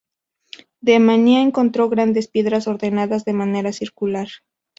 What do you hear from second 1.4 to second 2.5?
encontró grandes